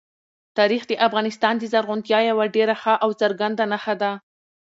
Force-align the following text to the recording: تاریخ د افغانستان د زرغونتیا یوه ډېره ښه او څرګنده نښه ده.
تاریخ 0.57 0.81
د 0.87 0.93
افغانستان 1.07 1.53
د 1.57 1.63
زرغونتیا 1.73 2.19
یوه 2.31 2.45
ډېره 2.55 2.75
ښه 2.81 2.93
او 3.03 3.09
څرګنده 3.21 3.63
نښه 3.71 3.95
ده. 4.01 4.11